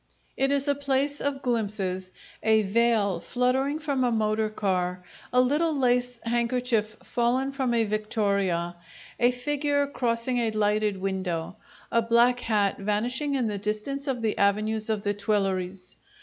It 0.35 0.49
is 0.49 0.67
a 0.67 0.73
place 0.73 1.21
of 1.21 1.43
glimpses: 1.43 2.09
a 2.41 2.63
veil 2.63 3.19
fluttering 3.19 3.77
from 3.77 4.03
a 4.03 4.09
motor 4.09 4.49
car, 4.49 5.03
a 5.31 5.39
little 5.39 5.77
lace 5.77 6.19
handkerchief 6.23 6.97
fallen 7.03 7.51
from 7.51 7.75
a 7.75 7.83
victoria, 7.83 8.77
a 9.19 9.29
figure 9.29 9.85
crossing 9.85 10.39
a 10.39 10.49
lighted 10.49 10.97
window, 10.99 11.57
a 11.91 12.01
black 12.01 12.39
hat 12.39 12.79
vanishing 12.79 13.35
in 13.35 13.45
the 13.45 13.59
distance 13.59 14.07
of 14.07 14.21
the 14.23 14.35
avenues 14.39 14.89
of 14.89 15.03
the 15.03 15.13
Tuileries. 15.13 15.95